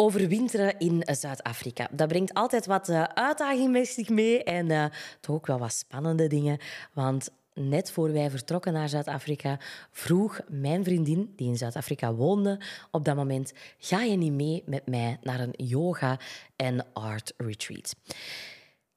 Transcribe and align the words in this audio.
Overwinteren 0.00 0.78
in 0.78 1.02
Zuid-Afrika. 1.04 1.88
Dat 1.90 2.08
brengt 2.08 2.34
altijd 2.34 2.66
wat 2.66 2.88
uh, 2.88 3.02
uitdaging 3.02 3.72
met 3.72 3.88
zich 3.88 4.08
mee 4.08 4.44
en 4.44 4.70
uh, 4.70 4.84
toch 5.20 5.36
ook 5.36 5.46
wel 5.46 5.58
wat 5.58 5.72
spannende 5.72 6.26
dingen. 6.26 6.58
Want 6.92 7.30
net 7.54 7.92
voor 7.92 8.12
wij 8.12 8.30
vertrokken 8.30 8.72
naar 8.72 8.88
Zuid-Afrika, 8.88 9.58
vroeg 9.90 10.40
mijn 10.48 10.84
vriendin, 10.84 11.32
die 11.36 11.48
in 11.48 11.56
Zuid-Afrika 11.56 12.14
woonde, 12.14 12.60
op 12.90 13.04
dat 13.04 13.16
moment: 13.16 13.52
Ga 13.78 14.02
je 14.02 14.16
niet 14.16 14.32
mee 14.32 14.62
met 14.66 14.86
mij 14.86 15.18
naar 15.22 15.40
een 15.40 15.54
yoga- 15.56 16.18
en 16.56 16.86
art 16.92 17.32
retreat? 17.36 17.96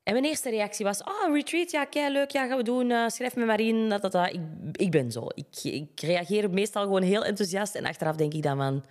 En 0.04 0.14
mijn 0.14 0.26
eerste 0.26 0.50
reactie 0.50 0.86
was: 0.86 1.04
Oh, 1.04 1.34
retreat, 1.34 1.72
ja, 1.72 1.86
kei 1.86 2.12
leuk, 2.12 2.32
ja, 2.32 2.48
gaan 2.48 2.58
we 2.58 2.64
doen. 2.64 2.90
Uh, 2.90 3.08
schrijf 3.08 3.36
me 3.36 3.46
maar 3.46 3.60
in. 3.60 3.90
Dat, 3.90 4.02
dat, 4.02 4.12
dat. 4.12 4.34
Ik, 4.34 4.42
ik 4.72 4.92
ben 4.92 5.12
zo. 5.12 5.28
Ik, 5.34 5.64
ik 5.64 6.02
reageer 6.02 6.50
meestal 6.50 6.84
gewoon 6.84 7.04
heel 7.04 7.24
enthousiast. 7.24 7.76
En 7.76 7.86
achteraf 7.86 8.16
denk 8.16 8.34
ik 8.34 8.44
dan 8.44 8.58
van. 8.58 8.84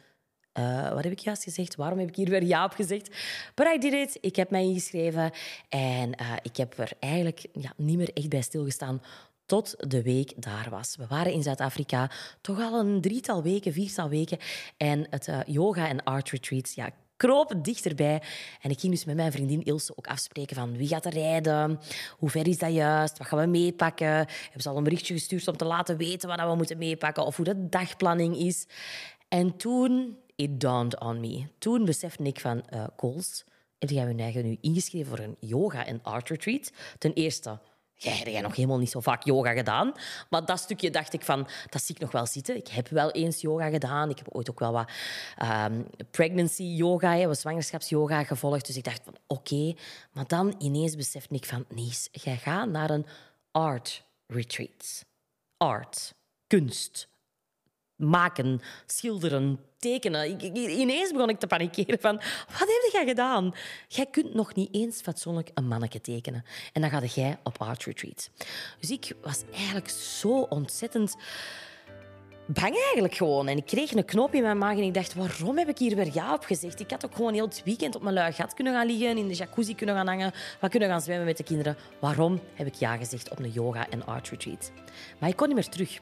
Uh, 0.58 0.92
wat 0.92 1.02
heb 1.04 1.12
ik 1.12 1.18
juist 1.18 1.42
gezegd? 1.42 1.74
Waarom 1.74 1.98
heb 1.98 2.08
ik 2.08 2.16
hier 2.16 2.28
weer 2.28 2.44
ja 2.44 2.64
op 2.64 2.72
gezegd? 2.72 3.08
But 3.54 3.66
I 3.74 3.78
did 3.78 3.92
it. 3.92 4.18
Ik 4.20 4.36
heb 4.36 4.50
mij 4.50 4.62
ingeschreven. 4.62 5.30
En 5.68 6.08
uh, 6.20 6.32
ik 6.42 6.56
heb 6.56 6.78
er 6.78 6.90
eigenlijk 7.00 7.46
ja, 7.52 7.72
niet 7.76 7.96
meer 7.96 8.10
echt 8.12 8.28
bij 8.28 8.42
stilgestaan 8.42 9.02
tot 9.46 9.74
de 9.78 10.02
week 10.02 10.32
daar 10.36 10.66
was. 10.70 10.96
We 10.96 11.06
waren 11.06 11.32
in 11.32 11.42
Zuid-Afrika 11.42 12.10
toch 12.40 12.60
al 12.60 12.80
een 12.80 13.00
drietal 13.00 13.42
weken, 13.42 13.72
viertal 13.72 14.08
weken. 14.08 14.38
En 14.76 15.06
het 15.10 15.28
uh, 15.28 15.40
yoga 15.46 15.88
en 15.88 16.04
art 16.04 16.30
retreat 16.30 16.74
ja, 16.74 16.90
kroop 17.16 17.54
dichterbij. 17.62 18.22
En 18.60 18.70
ik 18.70 18.80
ging 18.80 18.92
dus 18.92 19.04
met 19.04 19.16
mijn 19.16 19.32
vriendin 19.32 19.62
Ilse 19.62 19.96
ook 19.96 20.06
afspreken 20.06 20.56
van 20.56 20.76
wie 20.76 20.88
gaat 20.88 21.04
er 21.04 21.12
rijden, 21.12 21.80
hoe 22.18 22.30
ver 22.30 22.48
is 22.48 22.58
dat 22.58 22.72
juist, 22.72 23.18
wat 23.18 23.26
gaan 23.26 23.38
we 23.38 23.46
meepakken. 23.46 24.06
Hebben 24.06 24.62
ze 24.62 24.68
al 24.68 24.76
een 24.76 24.84
berichtje 24.84 25.14
gestuurd 25.14 25.48
om 25.48 25.56
te 25.56 25.64
laten 25.64 25.96
weten 25.96 26.28
wat 26.28 26.40
we 26.40 26.54
moeten 26.54 26.78
meepakken 26.78 27.24
of 27.26 27.36
hoe 27.36 27.44
de 27.44 27.68
dagplanning 27.68 28.36
is. 28.36 28.66
En 29.28 29.56
toen, 29.56 30.16
it 30.42 30.60
dawned 30.60 31.00
on 31.00 31.20
me. 31.20 31.46
Toen 31.58 31.84
besefte 31.84 32.22
ik 32.22 32.40
van, 32.40 32.62
uh, 32.74 32.84
Kools, 32.96 33.44
heb 33.78 33.90
jij 33.90 34.08
je 34.08 34.22
eigen 34.22 34.44
nu 34.44 34.58
ingeschreven 34.60 35.08
voor 35.08 35.24
een 35.24 35.36
yoga- 35.40 35.86
en 35.86 36.00
art 36.02 36.28
retreat? 36.28 36.72
Ten 36.98 37.12
eerste, 37.12 37.58
jij 37.94 38.12
hebt 38.12 38.42
nog 38.42 38.56
helemaal 38.56 38.78
niet 38.78 38.90
zo 38.90 39.00
vaak 39.00 39.24
yoga 39.24 39.52
gedaan. 39.52 39.92
Maar 40.30 40.44
dat 40.44 40.58
stukje 40.58 40.90
dacht 40.90 41.12
ik 41.12 41.22
van, 41.22 41.48
dat 41.70 41.82
zie 41.82 41.94
ik 41.94 42.00
nog 42.00 42.12
wel 42.12 42.26
zitten. 42.26 42.56
Ik 42.56 42.68
heb 42.68 42.88
wel 42.88 43.10
eens 43.10 43.40
yoga 43.40 43.68
gedaan. 43.68 44.10
Ik 44.10 44.18
heb 44.18 44.28
ooit 44.34 44.50
ook 44.50 44.58
wel 44.58 44.72
wat 44.72 44.90
um, 45.42 45.86
pregnancy 46.10 46.62
yoga, 46.62 47.26
wat 47.26 47.38
zwangerschapsyoga 47.38 48.24
gevolgd. 48.24 48.66
Dus 48.66 48.76
ik 48.76 48.84
dacht 48.84 49.00
van, 49.04 49.16
oké. 49.26 49.74
Maar 50.12 50.26
dan 50.26 50.54
ineens 50.58 50.96
besefte 50.96 51.34
ik 51.34 51.44
van, 51.44 51.64
nee, 51.68 51.92
jij 52.12 52.36
gaat 52.36 52.68
naar 52.68 52.90
een 52.90 53.06
art 53.50 54.04
retreat. 54.26 55.04
Art, 55.56 56.14
kunst, 56.46 57.08
maken, 57.96 58.60
schilderen, 58.86 59.60
tekenen. 59.78 60.56
ineens 60.80 61.12
begon 61.12 61.28
ik 61.28 61.38
te 61.38 61.46
panikeren 61.46 62.00
van, 62.00 62.16
wat 62.46 62.58
heb 62.58 62.92
jij 62.92 63.06
gedaan? 63.06 63.54
Jij 63.88 64.06
kunt 64.06 64.34
nog 64.34 64.54
niet 64.54 64.74
eens 64.74 65.00
fatsoenlijk 65.00 65.50
een 65.54 65.68
manneke 65.68 66.00
tekenen. 66.00 66.44
En 66.72 66.80
dan 66.80 66.90
ga 66.90 67.00
jij 67.04 67.38
op 67.42 67.58
art 67.58 67.84
retreat. 67.84 68.30
Dus 68.80 68.90
ik 68.90 69.12
was 69.22 69.42
eigenlijk 69.52 69.88
zo 69.88 70.40
ontzettend 70.40 71.16
bang 72.46 72.74
eigenlijk 72.74 73.14
gewoon. 73.14 73.48
En 73.48 73.56
ik 73.56 73.66
kreeg 73.66 73.92
een 73.92 74.04
knoop 74.04 74.34
in 74.34 74.42
mijn 74.42 74.58
maag 74.58 74.76
en 74.76 74.82
ik 74.82 74.94
dacht, 74.94 75.14
waarom 75.14 75.58
heb 75.58 75.68
ik 75.68 75.78
hier 75.78 75.96
weer 75.96 76.10
ja 76.12 76.34
op 76.34 76.44
gezegd? 76.44 76.80
Ik 76.80 76.90
had 76.90 77.04
ook 77.04 77.14
gewoon 77.14 77.34
heel 77.34 77.44
het 77.44 77.62
weekend 77.64 77.94
op 77.94 78.02
mijn 78.02 78.14
lui 78.14 78.32
gat 78.32 78.54
kunnen 78.54 78.72
gaan 78.72 78.86
liggen, 78.86 79.18
in 79.18 79.28
de 79.28 79.34
jacuzzi 79.34 79.74
kunnen 79.74 79.94
gaan 79.94 80.06
hangen, 80.06 80.32
wat 80.60 80.70
kunnen 80.70 80.88
gaan 80.88 81.00
zwemmen 81.00 81.26
met 81.26 81.36
de 81.36 81.44
kinderen. 81.44 81.76
Waarom 82.00 82.40
heb 82.54 82.66
ik 82.66 82.74
ja 82.74 82.96
gezegd 82.96 83.30
op 83.30 83.38
een 83.38 83.50
yoga- 83.50 83.90
en 83.90 84.06
art 84.06 84.28
retreat? 84.28 84.72
Maar 85.18 85.28
ik 85.28 85.36
kon 85.36 85.46
niet 85.46 85.56
meer 85.56 85.68
terug. 85.68 86.00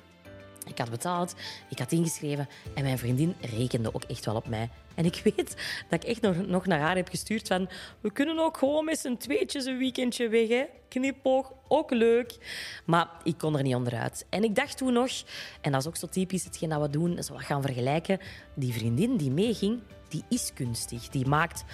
Ik 0.71 0.79
had 0.79 0.91
betaald, 0.91 1.35
ik 1.69 1.79
had 1.79 1.93
ingeschreven 1.93 2.49
en 2.75 2.83
mijn 2.83 2.99
vriendin 2.99 3.35
rekende 3.41 3.95
ook 3.95 4.05
echt 4.05 4.25
wel 4.25 4.35
op 4.35 4.49
mij. 4.49 4.69
En 4.95 5.05
ik 5.05 5.21
weet 5.25 5.57
dat 5.89 6.05
ik 6.05 6.09
echt 6.09 6.21
nog, 6.21 6.47
nog 6.47 6.67
naar 6.67 6.81
haar 6.81 6.97
heb 6.97 7.09
gestuurd 7.09 7.49
van... 7.49 7.69
We 8.01 8.13
kunnen 8.13 8.39
ook 8.39 8.57
gewoon 8.57 8.85
met 8.85 8.99
z'n 8.99 9.17
tweetjes 9.17 9.65
een 9.65 9.79
weekendje 9.79 10.29
weg, 10.29 10.49
hè. 10.49 10.65
Knipoog, 10.89 11.53
ook 11.69 11.91
leuk. 11.91 12.37
Maar 12.87 13.09
ik 13.23 13.39
kon 13.39 13.57
er 13.57 13.63
niet 13.63 13.75
onderuit. 13.75 14.27
En 14.29 14.45
ik 14.45 14.55
dacht 14.55 14.77
toen 14.77 14.93
nog, 14.93 15.11
en 15.61 15.73
dat 15.73 15.81
is 15.81 15.87
ook 15.87 15.97
zo 15.97 16.07
typisch 16.07 16.45
hetgeen 16.45 16.69
dat 16.69 16.81
we 16.81 16.91
doen, 16.91 17.23
zo 17.23 17.33
wat 17.33 17.43
gaan 17.43 17.63
vergelijken. 17.63 18.19
Die 18.55 18.73
vriendin 18.73 19.17
die 19.17 19.31
meeging, 19.31 19.81
die 20.11 20.25
is 20.29 20.51
kunstig. 20.55 21.09
Die 21.09 21.27
maakt 21.27 21.65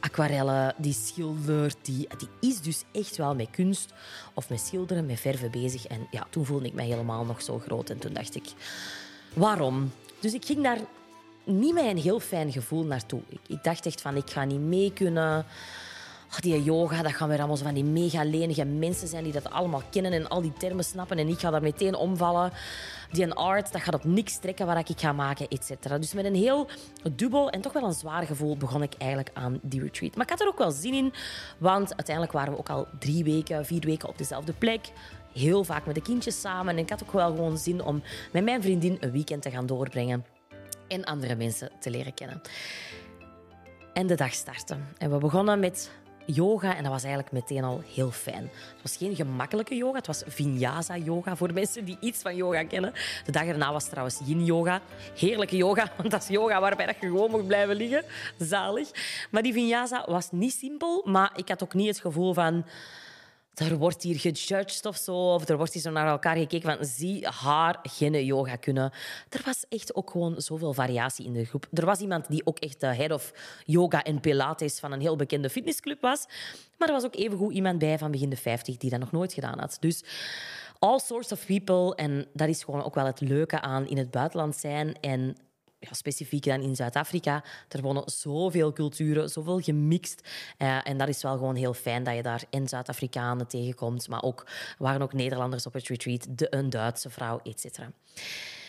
aquarellen, 0.00 0.74
die 0.76 0.92
schildert, 0.92 1.76
die, 1.82 2.08
die 2.18 2.50
is 2.50 2.60
dus 2.60 2.84
echt 2.92 3.16
wel 3.16 3.34
met 3.34 3.50
kunst 3.50 3.92
of 4.34 4.48
met 4.48 4.60
schilderen, 4.60 5.06
met 5.06 5.20
verven 5.20 5.50
bezig. 5.50 5.86
En 5.86 6.06
ja, 6.10 6.26
toen 6.30 6.46
voelde 6.46 6.66
ik 6.66 6.74
mij 6.74 6.86
helemaal 6.86 7.24
nog 7.24 7.42
zo 7.42 7.58
groot 7.58 7.90
en 7.90 7.98
toen 7.98 8.12
dacht 8.12 8.34
ik, 8.34 8.44
waarom? 9.32 9.92
Dus 10.20 10.34
ik 10.34 10.44
ging 10.44 10.62
daar 10.62 10.78
niet 11.44 11.74
met 11.74 11.84
een 11.84 11.98
heel 11.98 12.20
fijn 12.20 12.52
gevoel 12.52 12.84
naartoe. 12.84 13.20
Ik, 13.28 13.40
ik 13.46 13.64
dacht 13.64 13.86
echt 13.86 14.00
van, 14.00 14.16
ik 14.16 14.30
ga 14.30 14.44
niet 14.44 14.60
mee 14.60 14.92
kunnen 14.92 15.46
die 16.40 16.62
yoga, 16.62 17.02
dat 17.02 17.12
gaan 17.12 17.28
weer 17.28 17.38
allemaal 17.38 17.56
zo 17.56 17.64
van 17.64 17.74
die 17.74 17.84
mega 17.84 18.24
lenige 18.24 18.64
mensen 18.64 19.08
zijn 19.08 19.24
die 19.24 19.32
dat 19.32 19.50
allemaal 19.50 19.82
kennen 19.90 20.12
en 20.12 20.28
al 20.28 20.42
die 20.42 20.52
termen 20.52 20.84
snappen. 20.84 21.18
En 21.18 21.28
ik 21.28 21.38
ga 21.38 21.50
daar 21.50 21.62
meteen 21.62 21.94
omvallen. 21.94 22.52
Die 23.12 23.32
art, 23.32 23.72
dat 23.72 23.80
gaat 23.80 23.94
op 23.94 24.04
niks 24.04 24.38
trekken 24.38 24.66
waar 24.66 24.78
ik 24.78 25.00
ga 25.00 25.12
maken, 25.12 25.48
et 25.48 25.64
cetera. 25.64 25.98
Dus 25.98 26.12
met 26.12 26.24
een 26.24 26.34
heel 26.34 26.68
dubbel 27.12 27.50
en 27.50 27.60
toch 27.60 27.72
wel 27.72 27.84
een 27.84 27.92
zwaar 27.92 28.22
gevoel 28.22 28.56
begon 28.56 28.82
ik 28.82 28.94
eigenlijk 28.98 29.30
aan 29.34 29.58
die 29.62 29.80
retreat. 29.80 30.14
Maar 30.14 30.24
ik 30.24 30.30
had 30.30 30.40
er 30.40 30.48
ook 30.48 30.58
wel 30.58 30.70
zin 30.70 30.94
in, 30.94 31.12
want 31.58 31.96
uiteindelijk 31.96 32.34
waren 32.34 32.52
we 32.52 32.58
ook 32.58 32.70
al 32.70 32.86
drie 32.98 33.24
weken, 33.24 33.64
vier 33.66 33.80
weken 33.80 34.08
op 34.08 34.18
dezelfde 34.18 34.52
plek 34.52 34.92
heel 35.32 35.64
vaak 35.64 35.86
met 35.86 35.94
de 35.94 36.02
kindjes 36.02 36.40
samen. 36.40 36.76
En 36.76 36.82
ik 36.82 36.90
had 36.90 37.02
ook 37.02 37.12
wel 37.12 37.30
gewoon 37.30 37.58
zin 37.58 37.82
om 37.82 38.02
met 38.32 38.44
mijn 38.44 38.62
vriendin 38.62 38.96
een 39.00 39.10
weekend 39.10 39.42
te 39.42 39.50
gaan 39.50 39.66
doorbrengen 39.66 40.24
en 40.88 41.04
andere 41.04 41.36
mensen 41.36 41.70
te 41.80 41.90
leren 41.90 42.14
kennen. 42.14 42.40
En 43.92 44.06
de 44.06 44.14
dag 44.14 44.32
startte. 44.32 44.76
En 44.98 45.10
we 45.10 45.18
begonnen 45.18 45.60
met 45.60 45.90
yoga 46.26 46.76
en 46.76 46.82
dat 46.82 46.92
was 46.92 47.02
eigenlijk 47.02 47.32
meteen 47.32 47.64
al 47.64 47.82
heel 47.94 48.10
fijn. 48.10 48.42
Het 48.42 48.82
was 48.82 48.96
geen 48.96 49.16
gemakkelijke 49.16 49.76
yoga, 49.76 49.96
het 49.96 50.06
was 50.06 50.22
vinyasa 50.26 50.96
yoga 50.96 51.36
voor 51.36 51.52
mensen 51.52 51.84
die 51.84 51.96
iets 52.00 52.22
van 52.22 52.36
yoga 52.36 52.64
kennen. 52.64 52.92
De 53.24 53.32
dag 53.32 53.44
erna 53.44 53.72
was 53.72 53.84
trouwens 53.84 54.20
yin 54.24 54.44
yoga. 54.44 54.80
Heerlijke 55.14 55.56
yoga, 55.56 55.90
want 55.96 56.10
dat 56.10 56.22
is 56.22 56.28
yoga 56.28 56.60
waarbij 56.60 56.86
je 56.86 56.94
gewoon 57.06 57.30
moet 57.30 57.46
blijven 57.46 57.76
liggen. 57.76 58.04
Zalig. 58.38 58.90
Maar 59.30 59.42
die 59.42 59.52
vinyasa 59.52 60.04
was 60.06 60.28
niet 60.30 60.52
simpel, 60.52 61.02
maar 61.04 61.32
ik 61.34 61.48
had 61.48 61.62
ook 61.62 61.74
niet 61.74 61.88
het 61.88 62.00
gevoel 62.00 62.34
van 62.34 62.64
er 63.64 63.76
wordt 63.76 64.02
hier 64.02 64.18
gejudged 64.18 64.86
of 64.86 64.96
zo. 64.96 65.34
Of 65.34 65.48
er 65.48 65.56
wordt 65.56 65.72
hier 65.72 65.82
zo 65.82 65.90
naar 65.90 66.06
elkaar 66.06 66.36
gekeken 66.36 66.76
van 66.76 66.86
zie 66.86 67.26
haar 67.26 67.78
geen 67.82 68.24
yoga 68.24 68.56
kunnen. 68.56 68.92
Er 69.28 69.42
was 69.44 69.64
echt 69.68 69.94
ook 69.94 70.10
gewoon 70.10 70.40
zoveel 70.40 70.72
variatie 70.72 71.26
in 71.26 71.32
de 71.32 71.44
groep. 71.44 71.66
Er 71.72 71.84
was 71.84 71.98
iemand 71.98 72.28
die 72.28 72.46
ook 72.46 72.58
echt 72.58 72.80
de 72.80 72.86
head 72.86 73.10
of 73.10 73.32
yoga 73.64 74.02
en 74.02 74.20
pilates 74.20 74.78
van 74.78 74.92
een 74.92 75.00
heel 75.00 75.16
bekende 75.16 75.50
fitnessclub 75.50 76.00
was. 76.00 76.26
Maar 76.78 76.88
er 76.88 76.94
was 76.94 77.04
ook 77.04 77.16
evengoed 77.16 77.52
iemand 77.52 77.78
bij 77.78 77.98
van 77.98 78.10
begin 78.10 78.30
de 78.30 78.36
50 78.36 78.76
die 78.76 78.90
dat 78.90 79.00
nog 79.00 79.12
nooit 79.12 79.32
gedaan 79.32 79.58
had. 79.58 79.76
Dus 79.80 80.04
all 80.78 80.98
sorts 80.98 81.32
of 81.32 81.46
people. 81.46 81.94
En 81.94 82.26
dat 82.32 82.48
is 82.48 82.64
gewoon 82.64 82.84
ook 82.84 82.94
wel 82.94 83.06
het 83.06 83.20
leuke 83.20 83.60
aan 83.60 83.86
in 83.86 83.98
het 83.98 84.10
buitenland 84.10 84.56
zijn 84.56 85.00
en 85.00 85.36
ja, 85.78 85.92
specifiek 85.92 86.44
dan 86.44 86.60
in 86.60 86.76
Zuid-Afrika, 86.76 87.44
er 87.68 87.82
wonen 87.82 88.02
zoveel 88.10 88.72
culturen, 88.72 89.28
zoveel 89.28 89.60
gemixt. 89.60 90.28
Uh, 90.58 90.88
en 90.88 90.98
dat 90.98 91.08
is 91.08 91.22
wel 91.22 91.36
gewoon 91.36 91.54
heel 91.54 91.74
fijn 91.74 92.04
dat 92.04 92.14
je 92.14 92.22
daar 92.22 92.44
en 92.50 92.68
Zuid-Afrikanen 92.68 93.46
tegenkomt, 93.46 94.08
maar 94.08 94.22
ook 94.22 94.46
waren 94.78 95.02
ook 95.02 95.12
Nederlanders 95.12 95.66
op 95.66 95.72
het 95.72 95.88
retreat, 95.88 96.26
de, 96.30 96.46
een 96.50 96.70
Duitse 96.70 97.10
vrouw, 97.10 97.40
et 97.42 97.60
cetera. 97.60 97.92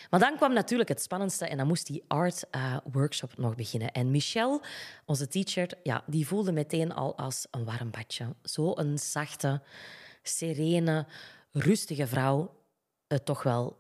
Maar 0.10 0.20
dan 0.20 0.36
kwam 0.36 0.54
natuurlijk 0.54 0.90
het 0.90 1.02
spannendste 1.02 1.48
en 1.48 1.58
dan 1.58 1.68
moest 1.68 1.88
die 1.88 2.04
art 2.08 2.44
uh, 2.52 2.78
workshop 2.92 3.38
nog 3.38 3.56
beginnen. 3.56 3.92
En 3.92 4.12
Michelle, 4.12 4.62
onze 5.06 5.28
teacher, 5.28 5.70
ja, 5.84 6.04
die 6.06 6.28
voelde 6.28 6.52
meteen 6.52 6.94
al 6.94 7.18
als 7.18 7.48
een 7.52 7.66
warm 7.66 7.92
badje. 7.92 8.36
Zo 8.44 8.72
een 8.76 8.98
zachte, 8.98 9.62
serene, 10.24 11.06
rustige 11.52 12.08
vrouw. 12.08 12.56
Uh, 13.08 13.18
toch 13.18 13.44
wel 13.44 13.78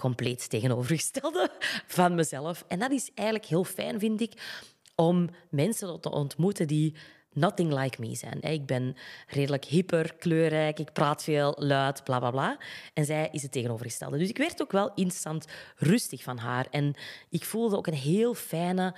compleet 0.00 0.50
tegenovergestelde 0.50 1.50
van 1.96 2.14
mezelf. 2.14 2.64
En 2.68 2.78
dat 2.78 2.90
is 2.90 3.10
eigenlijk 3.14 3.48
heel 3.48 3.64
fijn, 3.64 3.98
vind 3.98 4.20
ik, 4.20 4.60
om 4.94 5.28
mensen 5.50 6.00
te 6.00 6.10
ontmoeten 6.10 6.66
die 6.66 6.94
nothing 7.32 7.72
like 7.72 8.00
me 8.00 8.14
zijn. 8.14 8.40
Ik 8.40 8.66
ben 8.66 8.96
redelijk 9.26 9.64
hyper, 9.64 10.14
kleurrijk, 10.14 10.78
ik 10.78 10.92
praat 10.92 11.22
veel, 11.22 11.54
luid, 11.58 12.04
bla 12.04 12.18
bla 12.18 12.30
bla. 12.30 12.58
En 12.94 13.04
zij 13.04 13.28
is 13.32 13.42
het 13.42 13.52
tegenovergestelde. 13.52 14.18
Dus 14.18 14.28
ik 14.28 14.38
werd 14.38 14.62
ook 14.62 14.72
wel 14.72 14.94
instant 14.94 15.46
rustig 15.76 16.22
van 16.22 16.38
haar. 16.38 16.66
En 16.70 16.94
ik 17.28 17.44
voelde 17.44 17.76
ook 17.76 17.86
een 17.86 17.94
heel 17.94 18.34
fijne 18.34 18.96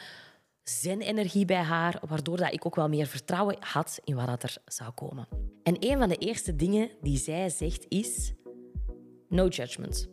zen-energie 0.62 1.44
bij 1.44 1.62
haar, 1.62 2.00
waardoor 2.08 2.37
dat 2.37 2.52
ik 2.52 2.66
ook 2.66 2.76
wel 2.76 2.88
meer 2.88 3.06
vertrouwen 3.06 3.56
had 3.60 4.00
in 4.05 4.14
wat 4.14 4.43
er 4.43 4.56
zou 4.64 4.90
komen. 4.90 5.28
En 5.62 5.76
een 5.81 5.98
van 5.98 6.08
de 6.08 6.16
eerste 6.16 6.56
dingen 6.56 6.90
die 7.00 7.19
zij 7.19 7.48
zegt 7.48 7.87
is: 7.88 8.32
no 9.28 9.46
judgment. 9.46 10.08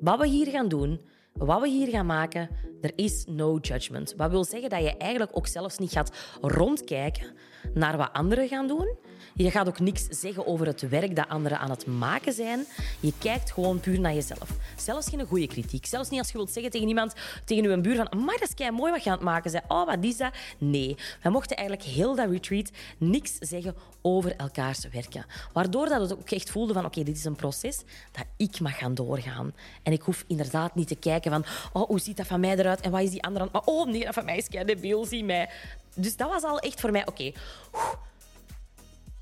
Wat 0.00 0.18
we 0.18 0.26
hier 0.26 0.46
gaan 0.46 0.68
doen, 0.68 1.00
wat 1.32 1.60
we 1.60 1.68
hier 1.68 1.88
gaan 1.88 2.06
maken, 2.06 2.48
er 2.80 2.92
is 2.96 3.24
no 3.28 3.58
judgment. 3.60 4.14
Wat 4.16 4.30
wil 4.30 4.44
zeggen 4.44 4.70
dat 4.70 4.82
je 4.82 4.96
eigenlijk 4.96 5.36
ook 5.36 5.46
zelfs 5.46 5.78
niet 5.78 5.92
gaat 5.92 6.12
rondkijken 6.40 7.26
naar 7.74 7.96
wat 7.96 8.12
anderen 8.12 8.48
gaan 8.48 8.66
doen. 8.66 8.96
Je 9.34 9.50
gaat 9.50 9.68
ook 9.68 9.80
niks 9.80 10.06
zeggen 10.08 10.46
over 10.46 10.66
het 10.66 10.88
werk 10.88 11.16
dat 11.16 11.28
anderen 11.28 11.58
aan 11.58 11.70
het 11.70 11.86
maken 11.86 12.32
zijn. 12.32 12.64
Je 13.00 13.12
kijkt 13.18 13.52
gewoon 13.52 13.80
puur 13.80 14.00
naar 14.00 14.14
jezelf. 14.14 14.50
Zelfs 14.76 15.08
geen 15.08 15.26
goede 15.26 15.46
kritiek. 15.46 15.86
Zelfs 15.86 16.10
niet 16.10 16.18
als 16.18 16.30
je 16.30 16.36
wilt 16.36 16.50
zeggen 16.50 16.72
tegen 16.72 16.88
iemand, 16.88 17.14
tegen 17.44 17.64
uw 17.64 17.80
buur 17.80 17.96
van 17.96 18.24
maar 18.24 18.38
dat 18.38 18.48
is 18.48 18.54
kei 18.54 18.70
mooi 18.70 18.92
wat 18.92 19.04
je 19.04 19.10
aan 19.10 19.16
het 19.16 19.24
maken 19.24 19.52
bent. 19.52 19.64
Oh, 19.68 19.86
wat 19.86 20.04
is 20.04 20.16
dat? 20.16 20.32
Nee. 20.58 20.96
Wij 21.22 21.32
mochten 21.32 21.56
eigenlijk 21.56 21.88
heel 21.88 22.14
dat 22.14 22.30
retreat 22.30 22.70
niks 22.98 23.36
zeggen 23.38 23.74
over 24.02 24.36
elkaars 24.36 24.88
werken. 24.92 25.26
Waardoor 25.52 25.88
dat 25.88 26.00
het 26.00 26.12
ook 26.12 26.30
echt 26.30 26.50
voelde 26.50 26.72
van 26.72 26.84
oké, 26.84 27.02
dit 27.02 27.16
is 27.16 27.24
een 27.24 27.36
proces 27.36 27.82
dat 28.12 28.24
ik 28.36 28.60
mag 28.60 28.78
gaan 28.78 28.94
doorgaan. 28.94 29.54
En 29.82 29.92
ik 29.92 30.02
hoef 30.02 30.24
inderdaad 30.26 30.74
niet 30.74 30.88
te 30.88 30.94
kijken 30.94 31.30
van 31.30 31.44
oh, 31.72 31.88
hoe 31.88 32.00
ziet 32.00 32.16
dat 32.16 32.26
van 32.26 32.40
mij 32.40 32.56
eruit 32.56 32.69
en 32.78 32.90
wat 32.90 33.00
is 33.00 33.10
die 33.10 33.22
andere 33.22 33.48
aan... 33.52 33.62
Oh 33.64 33.86
nee, 33.86 34.04
dat 34.04 34.14
van 34.14 34.24
mij 34.24 34.36
is 34.36 34.48
kei 34.48 34.64
debiel, 34.64 35.04
zie 35.04 35.24
mij. 35.24 35.50
Dus 35.94 36.16
dat 36.16 36.28
was 36.28 36.42
al 36.42 36.58
echt 36.58 36.80
voor 36.80 36.90
mij 36.90 37.06
oké 37.06 37.32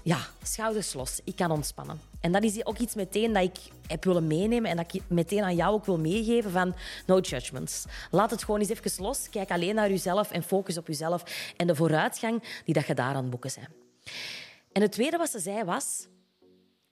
ja, 0.08 0.18
schouders 0.42 0.92
los. 0.92 1.20
Ik 1.24 1.36
kan 1.36 1.50
ontspannen. 1.50 2.00
En 2.20 2.32
dat 2.32 2.42
is 2.42 2.66
ook 2.66 2.78
iets 2.78 2.94
meteen 2.94 3.32
dat 3.32 3.42
ik 3.42 3.58
heb 3.86 4.04
willen 4.04 4.26
meenemen 4.26 4.70
en 4.70 4.76
dat 4.76 4.94
ik 4.94 5.02
meteen 5.08 5.42
aan 5.42 5.56
jou 5.56 5.74
ook 5.74 5.86
wil 5.86 5.98
meegeven 5.98 6.50
van 6.50 6.74
no 7.06 7.18
judgments. 7.18 7.84
Laat 8.10 8.30
het 8.30 8.44
gewoon 8.44 8.60
eens 8.60 8.68
even 8.68 9.04
los. 9.04 9.30
Kijk 9.30 9.50
alleen 9.50 9.74
naar 9.74 9.88
jezelf 9.88 10.30
en 10.30 10.42
focus 10.42 10.78
op 10.78 10.86
jezelf 10.86 11.52
en 11.56 11.66
de 11.66 11.74
vooruitgang 11.74 12.42
die 12.64 12.74
dat 12.74 12.86
je 12.86 12.94
daar 12.94 13.14
aan 13.14 13.22
het 13.22 13.30
boeken 13.30 13.50
zijn. 13.50 13.68
En 14.72 14.82
het 14.82 14.92
tweede 14.92 15.16
wat 15.16 15.30
ze 15.30 15.38
zei 15.38 15.64
was... 15.64 16.08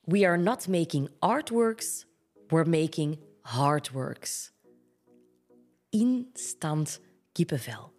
We 0.01 0.27
are 0.27 0.37
not 0.37 0.69
making 0.69 1.11
artworks, 1.19 2.07
we're 2.49 2.69
making 2.69 3.19
hardworks. 3.41 4.53
Instant 5.97 7.01
kippenvel. 7.33 7.93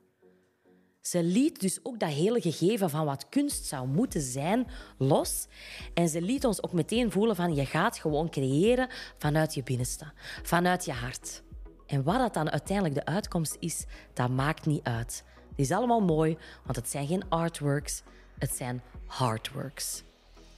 Ze 1.01 1.23
liet 1.23 1.59
dus 1.59 1.79
ook 1.83 1.99
dat 1.99 2.09
hele 2.09 2.41
gegeven 2.41 2.89
van 2.89 3.05
wat 3.05 3.29
kunst 3.29 3.65
zou 3.65 3.87
moeten 3.87 4.21
zijn 4.21 4.67
los. 4.97 5.47
En 5.93 6.09
ze 6.09 6.21
liet 6.21 6.45
ons 6.45 6.63
ook 6.63 6.73
meteen 6.73 7.11
voelen 7.11 7.35
van 7.35 7.55
je 7.55 7.65
gaat 7.65 7.97
gewoon 7.97 8.29
creëren 8.29 8.89
vanuit 9.17 9.53
je 9.53 9.63
binnenste, 9.63 10.11
vanuit 10.43 10.85
je 10.85 10.91
hart. 10.91 11.43
En 11.85 12.03
wat 12.03 12.17
dat 12.17 12.33
dan 12.33 12.51
uiteindelijk 12.51 12.95
de 12.95 13.05
uitkomst 13.05 13.55
is, 13.59 13.85
dat 14.13 14.29
maakt 14.29 14.65
niet 14.65 14.83
uit. 14.83 15.23
Het 15.49 15.59
is 15.59 15.71
allemaal 15.71 16.01
mooi, 16.01 16.37
want 16.63 16.75
het 16.75 16.89
zijn 16.89 17.07
geen 17.07 17.29
artworks, 17.29 18.01
het 18.39 18.51
zijn 18.51 18.81
hardworks. 19.05 20.03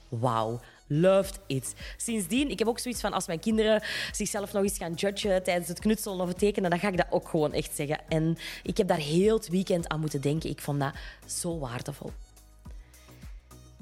Wauw, 0.08 0.60
loved 0.90 1.38
it. 1.46 1.74
Sindsdien, 1.96 2.50
ik 2.50 2.58
heb 2.58 2.68
ook 2.68 2.78
zoiets 2.78 3.00
van 3.00 3.12
als 3.12 3.26
mijn 3.26 3.40
kinderen 3.40 3.82
zichzelf 4.12 4.52
nog 4.52 4.62
eens 4.62 4.78
gaan 4.78 4.94
judgen 4.94 5.42
tijdens 5.42 5.68
het 5.68 5.78
knutselen 5.78 6.20
of 6.20 6.28
het 6.28 6.38
tekenen, 6.38 6.70
dan 6.70 6.78
ga 6.78 6.88
ik 6.88 6.96
dat 6.96 7.06
ook 7.10 7.28
gewoon 7.28 7.52
echt 7.52 7.74
zeggen. 7.74 7.98
En 8.08 8.38
ik 8.62 8.76
heb 8.76 8.88
daar 8.88 8.98
heel 8.98 9.36
het 9.36 9.48
weekend 9.48 9.88
aan 9.88 10.00
moeten 10.00 10.20
denken. 10.20 10.50
Ik 10.50 10.60
vond 10.60 10.80
dat 10.80 10.94
zo 11.26 11.58
waardevol. 11.58 12.12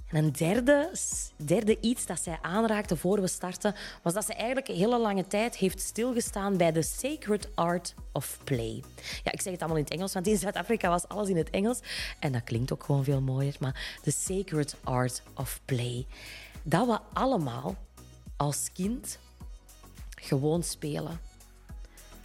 En 0.08 0.24
een 0.24 0.32
derde, 0.32 0.90
derde 1.36 1.80
iets 1.80 2.06
dat 2.06 2.20
zij 2.22 2.38
aanraakte 2.42 2.96
voor 2.96 3.20
we 3.20 3.28
starten, 3.28 3.74
was 4.02 4.12
dat 4.12 4.24
ze 4.24 4.34
eigenlijk 4.34 4.68
een 4.68 4.74
hele 4.74 4.98
lange 4.98 5.26
tijd 5.26 5.56
heeft 5.56 5.80
stilgestaan 5.80 6.56
bij 6.56 6.72
de 6.72 6.82
sacred 6.82 7.48
art 7.54 7.94
of 8.12 8.38
play. 8.44 8.82
Ja, 9.24 9.32
ik 9.32 9.40
zeg 9.40 9.52
het 9.52 9.60
allemaal 9.60 9.78
in 9.78 9.84
het 9.84 9.92
Engels, 9.92 10.12
want 10.12 10.26
in 10.26 10.38
Zuid-Afrika 10.38 10.88
was 10.88 11.08
alles 11.08 11.28
in 11.28 11.36
het 11.36 11.50
Engels. 11.50 11.80
En 12.18 12.32
dat 12.32 12.44
klinkt 12.44 12.72
ook 12.72 12.84
gewoon 12.84 13.04
veel 13.04 13.20
mooier, 13.20 13.56
maar 13.60 13.98
de 14.02 14.10
sacred 14.10 14.76
art 14.84 15.22
of 15.34 15.60
play 15.64 16.06
dat 16.68 16.86
we 16.86 16.98
allemaal 17.12 17.74
als 18.36 18.72
kind 18.72 19.18
gewoon 20.20 20.62
spelen. 20.62 21.20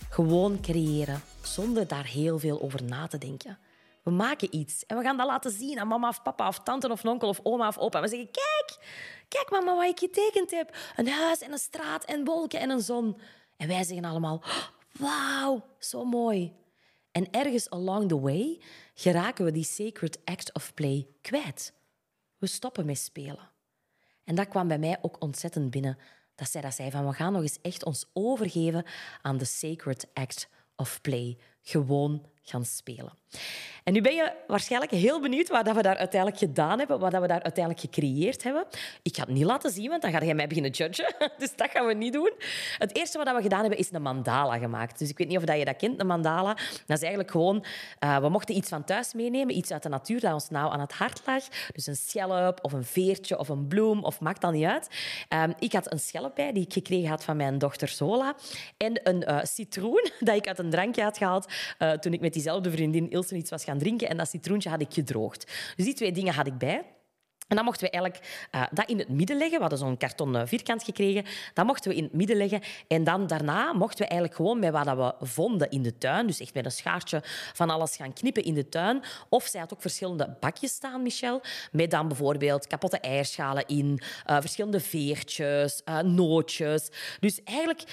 Gewoon 0.10 0.62
creëren, 0.62 1.22
zonder 1.42 1.88
daar 1.88 2.06
heel 2.06 2.40
veel 2.40 2.62
over 2.62 2.84
na 2.84 3.08
te 3.08 3.18
denken. 3.18 3.58
We 4.04 4.12
maken 4.12 4.56
iets 4.56 4.86
en 4.86 4.98
we 4.98 5.04
gaan 5.04 5.18
dat 5.18 5.28
laten 5.28 5.52
zien 5.52 5.80
aan 5.80 5.88
mama 5.88 6.08
of 6.08 6.22
papa 6.22 6.48
of 6.48 6.60
tante 6.60 6.92
of 6.92 7.06
onkel 7.06 7.28
of 7.28 7.40
oma 7.44 7.68
of 7.68 7.78
opa. 7.78 7.98
En 7.98 8.04
we 8.04 8.10
zeggen, 8.10 8.32
kijk, 8.32 8.78
kijk 9.28 9.50
mama 9.50 9.76
wat 9.76 9.90
ik 9.90 10.00
getekend 10.00 10.52
heb. 10.52 10.78
Een 10.96 11.08
huis 11.08 11.42
en 11.42 11.52
een 11.52 11.58
straat 11.58 12.06
en 12.06 12.26
wolken 12.26 12.60
en 12.60 12.70
een 12.70 12.82
zon. 12.82 13.18
En 13.58 13.68
wij 13.68 13.84
zeggen 13.84 14.06
allemaal, 14.06 14.44
wauw, 14.92 15.66
zo 15.80 16.06
mooi. 16.06 16.54
En 17.12 17.32
ergens 17.32 17.70
along 17.70 18.08
the 18.08 18.20
way 18.20 18.62
geraken 18.94 19.46
we 19.46 19.52
die 19.52 19.64
sacred 19.64 20.20
act 20.26 20.54
of 20.54 20.74
play 20.74 21.08
kwijt. 21.22 21.74
We 22.38 22.48
stoppen 22.48 22.86
met 22.86 22.98
spelen. 22.98 23.53
En 24.24 24.36
dat 24.36 24.48
kwam 24.48 24.68
bij 24.68 24.80
mij 24.80 24.98
ook 25.02 25.22
ontzettend 25.22 25.72
binnen. 25.72 25.98
Dat 26.36 26.50
zij 26.50 26.62
dat 26.62 26.74
zei 26.74 26.92
van 26.92 27.08
we 27.08 27.14
gaan 27.14 27.34
nog 27.34 27.42
eens 27.42 27.62
echt 27.62 27.86
ons 27.86 28.10
overgeven 28.14 28.86
aan 29.22 29.38
de 29.38 29.46
sacred 29.46 30.08
act 30.14 30.50
of 30.76 31.02
play. 31.02 31.38
Gewoon 31.64 32.26
gaan 32.42 32.66
spelen. 32.66 33.18
En 33.84 33.94
nu 33.94 34.02
ben 34.02 34.16
je 34.16 34.32
waarschijnlijk 34.48 34.92
heel 34.92 35.22
benieuwd 35.22 35.50
wat 35.50 35.72
we 35.72 35.82
daar 35.82 35.98
uiteindelijk 35.98 36.40
gedaan 36.42 36.78
hebben, 36.78 37.00
wat 37.00 37.12
we 37.12 37.28
daar 37.28 37.44
uiteindelijk 37.44 37.80
gecreëerd 37.80 38.44
hebben. 38.44 38.66
Ik 39.02 39.16
ga 39.16 39.22
het 39.22 39.32
niet 39.32 39.44
laten 39.44 39.72
zien, 39.72 39.90
want 39.90 40.02
dan 40.02 40.12
ga 40.12 40.24
jij 40.24 40.36
mij 40.36 40.48
beginnen 40.48 40.72
judgen. 40.72 41.14
Dus 41.38 41.56
dat 41.56 41.70
gaan 41.72 41.86
we 41.86 41.94
niet 41.94 42.14
doen. 42.14 42.32
Het 42.78 42.96
eerste 42.96 43.18
wat 43.18 43.36
we 43.36 43.42
gedaan 43.42 43.60
hebben, 43.60 43.78
is 43.78 43.92
een 43.92 44.02
mandala 44.02 44.58
gemaakt. 44.58 45.00
Dus 45.00 45.10
ik 45.10 45.18
weet 45.18 45.28
niet 45.28 45.38
of 45.38 45.56
je 45.56 45.66
dat 45.66 45.76
kent, 45.76 46.00
een 46.00 46.08
mandala. 46.08 46.54
Dat 46.86 46.98
is 46.98 47.02
eigenlijk 47.02 47.32
gewoon... 47.32 47.66
Uh, 48.04 48.18
we 48.18 48.30
mochten 48.30 48.56
iets 48.56 48.70
van 48.70 48.84
thuis 48.84 49.14
meenemen, 49.14 49.58
iets 49.58 49.72
uit 49.72 49.84
de 49.84 49.90
natuur 49.90 50.20
dat 50.20 50.34
ons 50.34 50.50
nou 50.50 50.72
aan 50.72 50.80
het 50.80 50.94
hart 50.94 51.22
lag. 51.26 51.44
Dus 51.74 51.88
een 51.88 51.96
schelp 51.96 52.60
of 52.62 52.74
een 52.74 52.84
veertje 52.84 53.40
of 53.40 53.50
een 53.50 53.68
bloem, 53.68 54.04
of 54.04 54.20
maakt 54.20 54.42
dan 54.42 54.54
niet 54.54 54.66
uit. 54.66 54.90
Um, 55.30 55.54
ik 55.60 55.74
had 55.74 55.92
een 55.92 56.00
schelp 56.00 56.36
bij, 56.36 56.52
die 56.52 56.64
ik 56.64 56.74
gekregen 56.74 57.10
had 57.10 57.24
van 57.24 57.38
mijn 57.38 57.58
dochter 57.58 57.88
Zola. 57.88 58.36
En 58.78 59.00
een 59.04 59.24
uh, 59.30 59.40
citroen 59.44 60.10
dat 60.20 60.36
ik 60.36 60.48
uit 60.48 60.60
een 60.60 60.70
drankje 60.70 61.04
had 61.04 61.18
gehaald 61.18 61.53
uh, 61.80 61.92
toen 61.92 62.14
ik 62.14 62.22
met 62.22 62.34
diezelfde 62.34 62.72
vriendin 62.72 63.10
Ilse 63.10 63.36
iets 63.36 63.50
was 63.50 63.64
gaan 63.64 63.78
drinken. 63.78 64.10
En 64.10 64.18
dat 64.18 64.30
citroentje 64.30 64.70
had 64.70 64.82
ik 64.82 64.94
gedroogd. 64.94 65.52
Dus 65.76 65.86
die 65.86 65.94
twee 65.94 66.12
dingen 66.12 66.34
had 66.34 66.48
ik 66.48 66.58
bij. 66.58 66.84
En 67.48 67.56
dan 67.56 67.66
mochten 67.66 67.86
we 67.86 67.92
eigenlijk 67.92 68.48
uh, 68.52 68.64
dat 68.72 68.90
in 68.90 69.00
het 69.00 69.10
midden 69.10 69.38
leggen. 69.38 69.56
We 69.56 69.62
hadden 69.62 69.80
zo'n 69.80 69.98
karton 69.98 70.36
uh, 70.36 70.42
vierkant 70.46 70.84
gekregen. 70.84 71.26
Dat 71.54 71.66
mochten 71.66 71.92
we 71.92 71.98
in 71.98 72.04
het 72.04 72.14
midden 72.14 72.38
leggen. 72.38 72.62
En 72.88 73.04
dan 73.04 73.28
daarna 73.28 73.74
mochten 73.74 73.98
we 73.98 74.06
eigenlijk 74.06 74.36
gewoon 74.36 74.60
met 74.60 74.72
wat 74.72 74.86
we 74.86 75.26
vonden 75.26 75.70
in 75.70 75.82
de 75.82 75.98
tuin, 75.98 76.28
dus 76.28 76.40
echt 76.40 76.54
met 76.54 76.66
een 76.66 76.72
schaartje 76.72 77.22
van 77.54 77.70
alles 77.70 77.96
gaan 77.96 78.14
knippen 78.14 78.44
in 78.44 78.54
de 78.54 78.70
tuin. 78.70 79.04
Of 79.30 79.46
zij 79.46 79.60
had 79.60 79.74
ook 79.74 79.82
verschillende 79.82 80.38
bakjes 80.40 80.72
staan, 80.72 81.02
Michel, 81.02 81.42
met 81.72 81.92
dan 81.92 82.08
bijvoorbeeld 82.08 82.68
kapotte 82.68 83.00
eierschalen 83.00 83.66
in, 83.68 84.02
verschillende 84.26 84.80
veertjes, 84.80 85.82
nootjes. 86.04 86.90
Dus 87.20 87.44
eigenlijk 87.44 87.84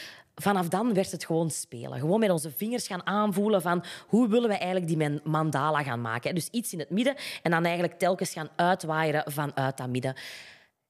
vanaf 0.40 0.68
dan 0.68 0.94
werd 0.94 1.12
het 1.12 1.24
gewoon 1.24 1.50
spelen. 1.50 1.98
Gewoon 1.98 2.20
met 2.20 2.30
onze 2.30 2.50
vingers 2.50 2.86
gaan 2.86 3.06
aanvoelen 3.06 3.62
van 3.62 3.84
hoe 4.06 4.28
willen 4.28 4.48
we 4.48 4.56
eigenlijk 4.56 4.98
die 4.98 5.20
mandala 5.24 5.82
gaan 5.82 6.00
maken. 6.00 6.34
Dus 6.34 6.48
iets 6.48 6.72
in 6.72 6.78
het 6.78 6.90
midden 6.90 7.16
en 7.42 7.50
dan 7.50 7.64
eigenlijk 7.64 7.98
telkens 7.98 8.32
gaan 8.32 8.48
uitwaaieren 8.56 9.32
vanuit 9.32 9.76
dat 9.76 9.88
midden. 9.88 10.14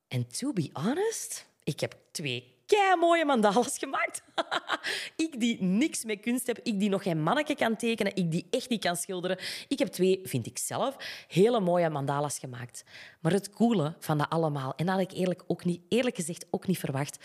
En 0.09 0.27
to 0.29 0.53
be 0.53 0.71
honest, 0.73 1.47
ik 1.65 1.81
heb 1.81 1.97
twee 2.13 2.59
kei 2.67 2.97
mooie 2.97 3.25
mandalas 3.25 3.79
gemaakt. 3.79 4.23
ik 5.27 5.41
die 5.41 5.63
niks 5.63 6.05
met 6.05 6.21
kunst 6.21 6.47
heb, 6.47 6.59
ik 6.63 6.81
die 6.81 6.89
nog 6.89 7.03
geen 7.03 7.23
manneke 7.23 7.55
kan 7.55 7.77
tekenen, 7.77 8.17
ik 8.17 8.31
die 8.31 8.47
echt 8.51 8.69
niet 8.69 8.81
kan 8.81 8.97
schilderen. 8.97 9.39
Ik 9.69 9.79
heb 9.79 9.89
twee, 9.89 10.21
vind 10.23 10.47
ik 10.47 10.59
zelf, 10.59 10.97
hele 11.29 11.61
mooie 11.61 11.91
mandalas 11.91 12.39
gemaakt. 12.39 12.85
Maar 13.21 13.33
het 13.33 13.51
coole 13.51 13.95
van 13.99 14.19
dat 14.19 14.31
allemaal, 14.31 14.73
en 14.77 14.87
dat 14.87 14.95
had 14.95 15.11
ik 15.11 15.19
eerlijk, 15.19 15.43
ook 15.47 15.65
niet, 15.65 15.81
eerlijk 15.89 16.17
gezegd 16.17 16.47
ook 16.51 16.67
niet 16.67 16.79
verwacht, 16.79 17.19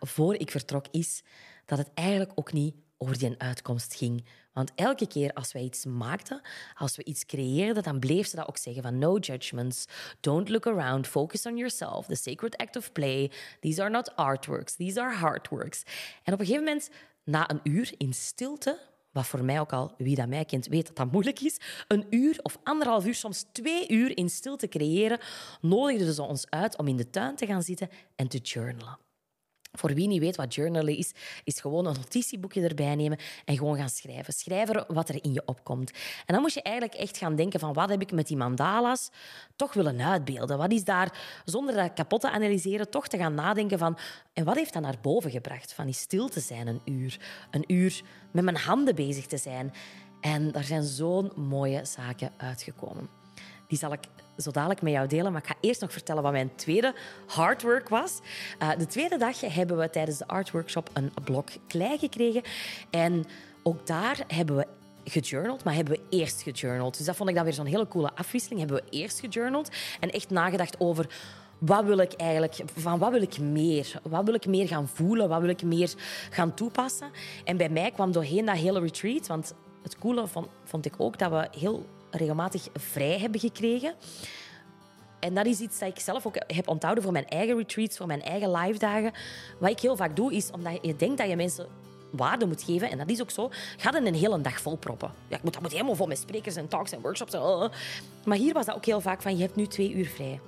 voor 0.00 0.34
ik 0.34 0.50
vertrok, 0.50 0.86
is 0.90 1.22
dat 1.64 1.78
het 1.78 1.90
eigenlijk 1.94 2.32
ook 2.34 2.52
niet 2.52 2.74
over 2.98 3.18
die 3.18 3.34
uitkomst 3.38 3.94
ging. 3.94 4.24
Want 4.52 4.72
elke 4.74 5.06
keer 5.06 5.32
als 5.32 5.52
wij 5.52 5.62
iets 5.62 5.84
maakten, 5.84 6.40
als 6.74 6.96
we 6.96 7.04
iets 7.04 7.26
creëerden, 7.26 7.82
dan 7.82 7.98
bleef 7.98 8.26
ze 8.26 8.36
dat 8.36 8.48
ook 8.48 8.56
zeggen 8.56 8.82
van 8.82 8.98
no 8.98 9.18
judgments, 9.18 9.84
don't 10.20 10.48
look 10.48 10.66
around, 10.66 11.06
focus 11.06 11.46
on 11.46 11.56
yourself, 11.56 12.06
the 12.06 12.14
sacred 12.14 12.56
act 12.56 12.76
of 12.76 12.92
play, 12.92 13.30
these 13.60 13.82
are 13.82 13.90
not 13.90 14.12
artworks, 14.16 14.74
these 14.74 15.00
are 15.00 15.14
hardworks. 15.14 15.82
En 16.22 16.32
op 16.32 16.40
een 16.40 16.46
gegeven 16.46 16.64
moment, 16.64 16.90
na 17.24 17.50
een 17.50 17.60
uur 17.62 17.92
in 17.96 18.12
stilte, 18.12 18.78
wat 19.12 19.26
voor 19.26 19.44
mij 19.44 19.60
ook 19.60 19.72
al, 19.72 19.94
wie 19.98 20.16
dat 20.16 20.28
mij 20.28 20.44
kent, 20.44 20.66
weet 20.66 20.86
dat 20.86 20.96
dat 20.96 21.12
moeilijk 21.12 21.40
is, 21.40 21.56
een 21.88 22.06
uur 22.10 22.38
of 22.42 22.58
anderhalf 22.62 23.06
uur, 23.06 23.14
soms 23.14 23.44
twee 23.52 23.88
uur 23.88 24.16
in 24.16 24.28
stilte 24.28 24.68
creëren, 24.68 25.20
nodigden 25.60 26.14
ze 26.14 26.22
ons 26.22 26.50
uit 26.50 26.76
om 26.76 26.88
in 26.88 26.96
de 26.96 27.10
tuin 27.10 27.36
te 27.36 27.46
gaan 27.46 27.62
zitten 27.62 27.90
en 28.16 28.28
te 28.28 28.38
journalen. 28.38 28.98
Voor 29.72 29.94
wie 29.94 30.08
niet 30.08 30.20
weet 30.20 30.36
wat 30.36 30.54
journalen 30.54 30.96
is, 30.96 31.12
is 31.44 31.60
gewoon 31.60 31.86
een 31.86 31.94
notitieboekje 31.94 32.68
erbij 32.68 32.94
nemen 32.94 33.18
en 33.44 33.56
gewoon 33.56 33.76
gaan 33.76 33.88
schrijven. 33.88 34.32
Schrijven 34.32 34.84
wat 34.88 35.08
er 35.08 35.24
in 35.24 35.32
je 35.32 35.42
opkomt. 35.44 35.90
En 36.26 36.34
dan 36.34 36.40
moet 36.40 36.54
je 36.54 36.62
eigenlijk 36.62 36.96
echt 36.96 37.16
gaan 37.16 37.36
denken 37.36 37.60
van 37.60 37.72
wat 37.72 37.88
heb 37.88 38.00
ik 38.00 38.12
met 38.12 38.26
die 38.26 38.36
mandala's 38.36 39.10
toch 39.56 39.72
willen 39.72 40.00
uitbeelden? 40.00 40.58
Wat 40.58 40.72
is 40.72 40.84
daar, 40.84 41.18
zonder 41.44 41.74
dat 41.74 41.92
kapot 41.92 42.20
te 42.20 42.30
analyseren, 42.30 42.90
toch 42.90 43.08
te 43.08 43.16
gaan 43.16 43.34
nadenken 43.34 43.78
van 43.78 43.98
en 44.32 44.44
wat 44.44 44.56
heeft 44.56 44.72
dat 44.72 44.82
naar 44.82 44.98
boven 45.02 45.30
gebracht? 45.30 45.72
Van 45.72 45.84
die 45.84 45.94
stil 45.94 46.28
te 46.28 46.40
zijn 46.40 46.66
een 46.66 46.80
uur. 46.84 47.20
Een 47.50 47.64
uur 47.66 48.02
met 48.30 48.44
mijn 48.44 48.56
handen 48.56 48.94
bezig 48.94 49.26
te 49.26 49.36
zijn. 49.36 49.72
En 50.20 50.52
daar 50.52 50.64
zijn 50.64 50.82
zo'n 50.82 51.32
mooie 51.36 51.84
zaken 51.84 52.32
uitgekomen. 52.36 53.08
Die 53.66 53.78
zal 53.78 53.92
ik 53.92 54.04
zo 54.36 54.50
dadelijk 54.50 54.82
met 54.82 54.92
jou 54.92 55.06
delen. 55.06 55.32
Maar 55.32 55.40
ik 55.40 55.48
ga 55.48 55.56
eerst 55.60 55.80
nog 55.80 55.92
vertellen 55.92 56.22
wat 56.22 56.32
mijn 56.32 56.54
tweede 56.54 56.94
hardwork 57.26 57.88
was. 57.88 58.20
Uh, 58.62 58.70
de 58.78 58.86
tweede 58.86 59.18
dag 59.18 59.40
hebben 59.40 59.78
we 59.78 59.90
tijdens 59.90 60.18
de 60.18 60.26
art 60.26 60.50
workshop 60.50 60.90
een 60.92 61.12
blok 61.24 61.48
klei 61.66 61.98
gekregen. 61.98 62.42
En 62.90 63.24
ook 63.62 63.86
daar 63.86 64.24
hebben 64.26 64.56
we 64.56 64.66
gejournald, 65.04 65.64
maar 65.64 65.74
hebben 65.74 65.94
we 65.94 66.16
eerst 66.16 66.42
gejournald. 66.42 66.96
Dus 66.96 67.06
dat 67.06 67.16
vond 67.16 67.28
ik 67.28 67.34
dan 67.34 67.44
weer 67.44 67.52
zo'n 67.52 67.66
hele 67.66 67.88
coole 67.88 68.10
afwisseling. 68.14 68.60
Hebben 68.60 68.76
we 68.84 68.98
eerst 68.98 69.20
gejournald 69.20 69.70
en 70.00 70.10
echt 70.10 70.30
nagedacht 70.30 70.80
over 70.80 71.06
wat 71.58 71.84
wil 71.84 71.98
ik 71.98 72.12
eigenlijk, 72.12 72.60
van 72.76 72.98
wat 72.98 73.10
wil 73.10 73.22
ik 73.22 73.38
meer? 73.38 74.00
Wat 74.02 74.24
wil 74.24 74.34
ik 74.34 74.46
meer 74.46 74.66
gaan 74.66 74.88
voelen? 74.88 75.28
Wat 75.28 75.40
wil 75.40 75.48
ik 75.48 75.62
meer 75.62 75.94
gaan 76.30 76.54
toepassen? 76.54 77.10
En 77.44 77.56
bij 77.56 77.68
mij 77.68 77.90
kwam 77.90 78.12
doorheen 78.12 78.44
dat 78.44 78.56
hele 78.56 78.80
retreat, 78.80 79.26
want 79.26 79.54
het 79.82 79.98
coole 79.98 80.26
vond, 80.26 80.46
vond 80.64 80.86
ik 80.86 80.94
ook 80.98 81.18
dat 81.18 81.30
we 81.30 81.48
heel 81.58 81.86
regelmatig 82.12 82.68
vrij 82.74 83.18
hebben 83.18 83.40
gekregen. 83.40 83.94
En 85.20 85.34
dat 85.34 85.46
is 85.46 85.60
iets 85.60 85.78
dat 85.78 85.88
ik 85.88 85.98
zelf 85.98 86.26
ook 86.26 86.36
heb 86.46 86.68
onthouden 86.68 87.02
voor 87.02 87.12
mijn 87.12 87.28
eigen 87.28 87.56
retreats, 87.56 87.96
voor 87.96 88.06
mijn 88.06 88.22
eigen 88.22 88.50
live 88.50 88.78
dagen. 88.78 89.12
Wat 89.58 89.70
ik 89.70 89.80
heel 89.80 89.96
vaak 89.96 90.16
doe, 90.16 90.32
is 90.32 90.50
omdat 90.50 90.78
je 90.82 90.96
denkt 90.96 91.18
dat 91.18 91.28
je 91.28 91.36
mensen 91.36 91.66
waarde 92.10 92.46
moet 92.46 92.62
geven, 92.62 92.90
en 92.90 92.98
dat 92.98 93.10
is 93.10 93.20
ook 93.20 93.30
zo, 93.30 93.50
ga 93.76 93.94
er 93.94 94.06
een 94.06 94.14
hele 94.14 94.40
dag 94.40 94.60
vol 94.60 94.76
proppen. 94.76 95.12
Ja, 95.28 95.36
ik 95.36 95.42
moet, 95.42 95.52
dat 95.52 95.62
moet 95.62 95.72
helemaal 95.72 95.94
vol 95.94 96.06
met 96.06 96.18
sprekers 96.18 96.56
en 96.56 96.68
talks 96.68 96.92
en 96.92 97.00
workshops. 97.00 97.32
En, 97.32 97.40
uh. 97.40 97.68
Maar 98.24 98.36
hier 98.36 98.52
was 98.52 98.66
dat 98.66 98.74
ook 98.74 98.84
heel 98.84 99.00
vaak 99.00 99.22
van, 99.22 99.36
je 99.36 99.42
hebt 99.42 99.56
nu 99.56 99.66
twee 99.66 99.92
uur 99.92 100.06
vrij. 100.06 100.40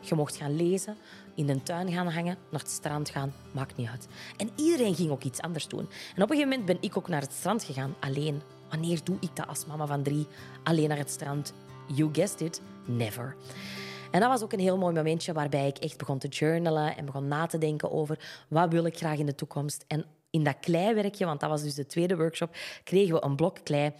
Je 0.00 0.14
mocht 0.14 0.36
gaan 0.36 0.56
lezen, 0.56 0.96
in 1.34 1.46
de 1.46 1.62
tuin 1.62 1.92
gaan 1.92 2.08
hangen, 2.08 2.36
naar 2.50 2.60
het 2.60 2.70
strand 2.70 3.10
gaan, 3.10 3.34
maakt 3.50 3.76
niet 3.76 3.88
uit. 3.88 4.08
En 4.36 4.50
iedereen 4.56 4.94
ging 4.94 5.10
ook 5.10 5.22
iets 5.22 5.40
anders 5.40 5.68
doen. 5.68 5.88
En 6.14 6.22
op 6.22 6.30
een 6.30 6.36
gegeven 6.36 6.48
moment 6.48 6.64
ben 6.64 6.78
ik 6.80 6.96
ook 6.96 7.08
naar 7.08 7.20
het 7.20 7.32
strand 7.32 7.64
gegaan, 7.64 7.94
alleen. 8.00 8.42
Wanneer 8.68 9.00
doe 9.04 9.16
ik 9.20 9.36
dat 9.36 9.46
als 9.46 9.66
mama 9.66 9.86
van 9.86 10.02
drie? 10.02 10.26
Alleen 10.62 10.88
naar 10.88 10.98
het 10.98 11.10
strand? 11.10 11.52
You 11.86 12.08
guessed 12.12 12.40
it, 12.40 12.60
never. 12.86 13.36
En 14.10 14.20
dat 14.20 14.28
was 14.28 14.42
ook 14.42 14.52
een 14.52 14.58
heel 14.58 14.78
mooi 14.78 14.94
momentje 14.94 15.32
waarbij 15.32 15.66
ik 15.66 15.78
echt 15.78 15.98
begon 15.98 16.18
te 16.18 16.28
journalen 16.28 16.96
en 16.96 17.04
begon 17.04 17.28
na 17.28 17.46
te 17.46 17.58
denken 17.58 17.92
over 17.92 18.44
wat 18.48 18.72
wil 18.72 18.84
ik 18.84 18.96
graag 18.96 19.18
in 19.18 19.26
de 19.26 19.34
toekomst. 19.34 19.84
En 19.86 20.04
in 20.30 20.44
dat 20.44 20.56
kleiwerkje, 20.60 21.24
want 21.24 21.40
dat 21.40 21.50
was 21.50 21.62
dus 21.62 21.74
de 21.74 21.86
tweede 21.86 22.16
workshop, 22.16 22.56
kregen 22.84 23.14
we 23.14 23.24
een 23.24 23.36
blok 23.36 23.58
klei 23.62 23.92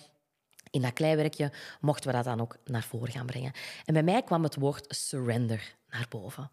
in 0.70 0.82
dat 0.82 0.92
kleiwerkje 0.92 1.52
mochten 1.80 2.10
we 2.10 2.16
dat 2.16 2.24
dan 2.24 2.40
ook 2.40 2.56
naar 2.64 2.82
voren 2.82 3.12
gaan 3.12 3.26
brengen. 3.26 3.52
En 3.84 3.94
bij 3.94 4.02
mij 4.02 4.22
kwam 4.22 4.42
het 4.42 4.56
woord 4.56 4.84
surrender 4.88 5.74
naar 5.90 6.06
boven. 6.08 6.50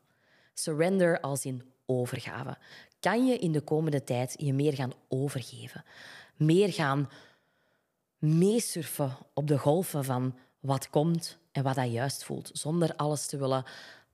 Surrender 0.53 1.19
als 1.19 1.45
in 1.45 1.63
overgave. 1.85 2.57
Kan 2.99 3.25
je 3.25 3.37
in 3.37 3.51
de 3.51 3.61
komende 3.61 4.03
tijd 4.03 4.35
je 4.37 4.53
meer 4.53 4.73
gaan 4.73 4.93
overgeven? 5.07 5.83
Meer 6.35 6.73
gaan 6.73 7.09
meesurfen 8.17 9.17
op 9.33 9.47
de 9.47 9.57
golven 9.57 10.03
van 10.03 10.37
wat 10.59 10.89
komt 10.89 11.37
en 11.51 11.63
wat 11.63 11.75
dat 11.75 11.91
juist 11.91 12.23
voelt, 12.23 12.49
zonder 12.53 12.95
alles 12.95 13.25
te 13.25 13.37
willen 13.37 13.63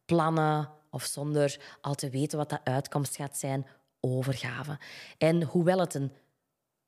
plannen 0.05 0.69
of 0.89 1.03
zonder 1.03 1.59
al 1.81 1.95
te 1.95 2.09
weten 2.09 2.37
wat 2.37 2.49
de 2.49 2.63
uitkomst 2.63 3.15
gaat 3.15 3.37
zijn, 3.37 3.67
overgave. 3.99 4.79
En 5.17 5.43
hoewel 5.43 5.79
het 5.79 5.93
een 5.93 6.11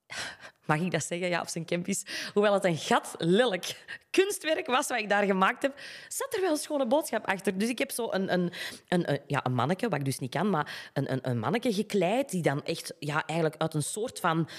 mag 0.65 0.79
ik 0.79 0.91
dat 0.91 1.03
zeggen, 1.03 1.27
ja, 1.27 1.41
op 1.41 1.47
zijn 1.47 1.65
campus. 1.65 2.05
Hoewel 2.33 2.53
het 2.53 2.63
een 2.63 2.77
gat 2.77 3.15
lelijk 3.17 3.85
kunstwerk 4.09 4.67
was 4.67 4.87
wat 4.87 4.99
ik 4.99 5.09
daar 5.09 5.23
gemaakt 5.23 5.61
heb, 5.61 5.79
zat 6.07 6.33
er 6.35 6.41
wel 6.41 6.51
een 6.51 6.57
schone 6.57 6.87
boodschap 6.87 7.25
achter. 7.25 7.57
Dus 7.57 7.69
ik 7.69 7.77
heb 7.77 7.91
zo 7.91 8.07
een, 8.11 8.33
een, 8.33 8.51
een, 8.87 9.19
ja, 9.27 9.45
een 9.45 9.53
manneke, 9.53 9.89
wat 9.89 9.99
ik 9.99 10.05
dus 10.05 10.19
niet 10.19 10.31
kan, 10.31 10.49
maar 10.49 10.89
een, 10.93 11.11
een, 11.11 11.29
een 11.29 11.39
manneke 11.39 11.73
gekleid 11.73 12.29
die 12.29 12.41
dan 12.41 12.63
echt 12.63 12.93
ja, 12.99 13.25
eigenlijk 13.25 13.61
uit 13.61 13.73
een 13.73 13.83
soort 13.83 14.19
van 14.19 14.49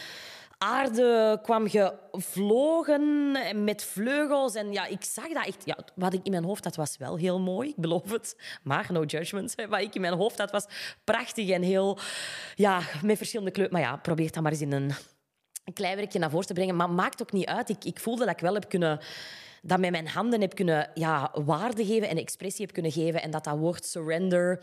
aarde 0.58 1.38
kwam 1.42 1.68
gevlogen 1.68 3.32
met 3.64 3.84
vleugels. 3.84 4.54
En 4.54 4.73
ja, 4.73 4.87
ik 4.87 5.04
zag 5.04 5.28
dat 5.28 5.46
echt... 5.46 5.62
Ja, 5.64 5.78
wat 5.94 6.12
ik 6.12 6.20
in 6.23 6.30
mijn 6.30 6.44
hoofd 6.44 6.64
had, 6.64 6.76
was 6.76 6.96
wel 6.96 7.16
heel 7.16 7.40
mooi. 7.40 7.68
Ik 7.68 7.76
beloof 7.76 8.11
het. 8.11 8.37
Maar 8.62 8.87
no 8.90 9.02
judgment. 9.02 9.54
Wat 9.68 9.80
ik 9.80 9.94
in 9.94 10.00
mijn 10.00 10.14
hoofd 10.14 10.38
had, 10.38 10.50
was 10.50 10.66
prachtig 11.04 11.49
en 11.49 11.62
heel... 11.62 11.99
Ja, 12.54 12.80
met 13.02 13.16
verschillende 13.16 13.52
kleuren. 13.52 13.75
Maar 13.75 13.82
ja, 13.82 13.96
probeer 13.96 14.32
dat 14.32 14.42
maar 14.42 14.52
eens 14.52 14.61
in 14.61 14.73
een, 14.73 14.90
een 15.64 15.73
klein 15.73 15.96
werkje 15.96 16.18
naar 16.18 16.30
voren 16.30 16.46
te 16.46 16.52
brengen. 16.52 16.76
Maar 16.76 16.90
maakt 16.90 17.23
ook 17.23 17.32
niet 17.32 17.46
uit. 17.46 17.68
Ik, 17.68 17.84
ik 17.84 18.00
voelde 18.00 18.25
dat 18.25 18.34
ik 18.34 18.40
wel 18.40 18.54
heb 18.54 18.68
kunnen 18.68 19.00
dat 19.66 19.78
met 19.78 19.90
mijn 19.90 20.08
handen 20.08 20.40
heb 20.40 20.54
kunnen 20.54 20.90
ja, 20.94 21.30
waarde 21.44 21.84
geven 21.84 22.08
en 22.08 22.16
expressie 22.16 22.64
heb 22.64 22.75
kunnen 22.75 22.92
geven. 22.92 23.23
En 23.23 23.30
dat 23.30 23.44
dat 23.44 23.58
woord 23.58 23.84
surrender 23.84 24.61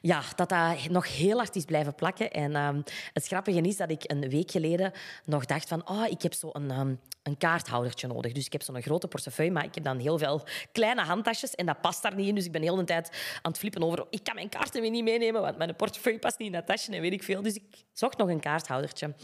ja, 0.00 0.22
dat 0.36 0.48
dat 0.48 0.88
nog 0.88 1.16
heel 1.16 1.36
hard 1.36 1.56
is 1.56 1.64
blijven 1.64 1.94
plakken. 1.94 2.30
En 2.30 2.56
um, 2.56 2.82
het 3.12 3.26
grappige 3.26 3.60
is 3.60 3.76
dat 3.76 3.90
ik 3.90 4.02
een 4.06 4.28
week 4.28 4.50
geleden 4.50 4.92
nog 5.24 5.44
dacht 5.44 5.68
van 5.68 5.88
oh, 5.88 6.06
ik 6.06 6.22
heb 6.22 6.34
zo'n 6.34 6.50
een, 6.52 6.78
um, 6.78 7.00
een 7.22 7.36
kaarthoudertje 7.36 8.06
nodig. 8.06 8.32
Dus 8.32 8.46
ik 8.46 8.52
heb 8.52 8.62
zo'n 8.62 8.82
grote 8.82 9.08
portefeuille, 9.08 9.52
maar 9.52 9.64
ik 9.64 9.74
heb 9.74 9.84
dan 9.84 9.98
heel 9.98 10.18
veel 10.18 10.42
kleine 10.72 11.02
handtasjes 11.02 11.54
en 11.54 11.66
dat 11.66 11.80
past 11.80 12.02
daar 12.02 12.14
niet 12.14 12.28
in. 12.28 12.34
Dus 12.34 12.44
ik 12.44 12.52
ben 12.52 12.62
heel 12.62 12.76
de 12.76 12.84
tijd 12.84 13.10
aan 13.42 13.50
het 13.50 13.60
flippen 13.60 13.82
over 13.82 14.06
ik 14.10 14.24
kan 14.24 14.34
mijn 14.34 14.48
kaarten 14.48 14.80
weer 14.80 14.90
niet 14.90 15.04
meenemen, 15.04 15.40
want 15.40 15.56
mijn 15.56 15.76
portefeuille 15.76 16.18
past 16.18 16.38
niet 16.38 16.48
in 16.48 16.54
dat 16.54 16.66
tasje 16.66 16.92
en 16.92 17.00
weet 17.00 17.12
ik 17.12 17.22
veel. 17.22 17.42
Dus 17.42 17.54
ik 17.54 17.84
zocht 17.92 18.18
nog 18.18 18.28
een 18.28 18.40
kaarthoudertje. 18.40 19.14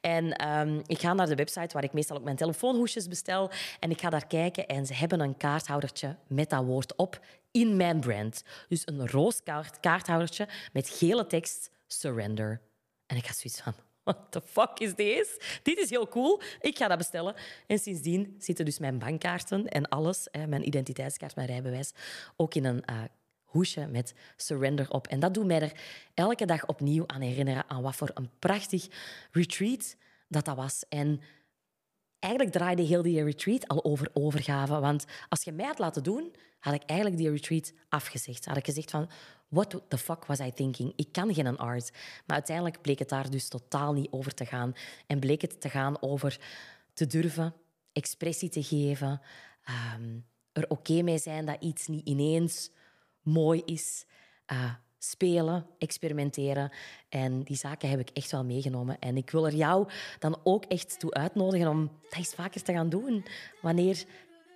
En 0.00 0.48
um, 0.48 0.82
ik 0.86 1.00
ga 1.00 1.12
naar 1.12 1.26
de 1.26 1.34
website 1.34 1.74
waar 1.74 1.84
ik 1.84 1.92
meestal 1.92 2.16
ook 2.16 2.24
mijn 2.24 2.36
telefoonhoesjes 2.36 3.08
bestel 3.08 3.50
en 3.80 3.90
ik 3.90 4.00
ga 4.00 4.10
daar 4.10 4.26
kijken 4.26 4.66
en 4.66 4.86
ze 4.86 4.94
hebben 4.94 5.20
een 5.20 5.36
kaarthoudertje 5.36 6.16
met 6.26 6.50
dat 6.50 6.64
woord 6.64 6.96
op 6.96 7.20
in 7.50 7.76
mijn 7.76 8.00
brand. 8.00 8.42
Dus 8.68 8.82
een 8.84 9.08
roos 9.08 9.42
kaart, 9.42 9.80
kaarthoudertje 9.80 10.48
met 10.72 10.88
gele 10.88 11.26
tekst 11.26 11.70
surrender. 11.86 12.60
En 13.06 13.16
ik 13.16 13.26
had 13.26 13.36
zoiets 13.36 13.60
van, 13.60 13.74
what 14.02 14.32
the 14.32 14.40
fuck 14.40 14.78
is 14.78 14.94
this? 14.94 15.58
Dit 15.62 15.78
is 15.78 15.90
heel 15.90 16.08
cool. 16.08 16.40
Ik 16.60 16.76
ga 16.76 16.88
dat 16.88 16.98
bestellen. 16.98 17.34
En 17.66 17.78
sindsdien 17.78 18.34
zitten 18.38 18.64
dus 18.64 18.78
mijn 18.78 18.98
bankkaarten 18.98 19.68
en 19.68 19.88
alles, 19.88 20.28
mijn 20.48 20.66
identiteitskaart, 20.66 21.36
mijn 21.36 21.48
rijbewijs, 21.48 21.92
ook 22.36 22.54
in 22.54 22.64
een 22.64 22.82
uh, 22.90 23.02
hoesje 23.56 23.86
met 23.86 24.14
surrender 24.36 24.90
op. 24.90 25.06
En 25.06 25.20
dat 25.20 25.34
doet 25.34 25.46
mij 25.46 25.60
er 25.60 25.72
elke 26.14 26.44
dag 26.44 26.66
opnieuw 26.66 27.04
aan 27.06 27.20
herinneren 27.20 27.64
aan 27.68 27.82
wat 27.82 27.96
voor 27.96 28.10
een 28.14 28.30
prachtig 28.38 28.86
retreat 29.30 29.96
dat 30.28 30.44
dat 30.44 30.56
was. 30.56 30.84
En 30.88 31.20
eigenlijk 32.26 32.56
draaide 32.56 32.82
heel 32.82 33.02
die 33.02 33.24
retreat 33.24 33.68
al 33.68 33.84
over 33.84 34.10
overgave. 34.12 34.80
Want 34.80 35.04
als 35.28 35.42
je 35.44 35.52
mij 35.52 35.66
had 35.66 35.78
laten 35.78 36.02
doen, 36.02 36.34
had 36.58 36.74
ik 36.74 36.82
eigenlijk 36.82 37.20
die 37.20 37.30
retreat 37.30 37.72
afgezegd. 37.88 38.44
Had 38.44 38.56
ik 38.56 38.64
gezegd 38.64 38.90
van, 38.90 39.10
what 39.48 39.82
the 39.88 39.98
fuck 39.98 40.24
was 40.24 40.40
I 40.40 40.52
thinking? 40.52 40.92
Ik 40.96 41.12
kan 41.12 41.34
geen 41.34 41.58
art. 41.58 41.90
Maar 42.26 42.36
uiteindelijk 42.36 42.80
bleek 42.80 42.98
het 42.98 43.08
daar 43.08 43.30
dus 43.30 43.48
totaal 43.48 43.92
niet 43.92 44.10
over 44.10 44.34
te 44.34 44.46
gaan. 44.46 44.72
En 45.06 45.18
bleek 45.18 45.40
het 45.40 45.60
te 45.60 45.68
gaan 45.68 46.02
over 46.02 46.40
te 46.92 47.06
durven, 47.06 47.54
expressie 47.92 48.48
te 48.48 48.62
geven, 48.62 49.20
um, 49.98 50.24
er 50.52 50.68
oké 50.68 51.02
mee 51.02 51.18
zijn 51.18 51.46
dat 51.46 51.56
iets 51.60 51.86
niet 51.86 52.06
ineens 52.06 52.70
mooi 53.22 53.62
is. 53.64 54.06
Uh, 54.52 54.74
spelen, 54.98 55.66
experimenteren. 55.78 56.72
En 57.08 57.42
die 57.42 57.56
zaken 57.56 57.88
heb 57.88 58.00
ik 58.00 58.10
echt 58.12 58.30
wel 58.30 58.44
meegenomen. 58.44 58.98
En 58.98 59.16
ik 59.16 59.30
wil 59.30 59.46
er 59.46 59.54
jou 59.54 59.88
dan 60.18 60.38
ook 60.44 60.64
echt 60.64 60.98
toe 60.98 61.12
uitnodigen 61.12 61.68
om 61.68 61.90
dat 62.02 62.18
eens 62.18 62.34
vaker 62.34 62.62
te 62.62 62.72
gaan 62.72 62.88
doen. 62.88 63.24
Wanneer 63.62 64.04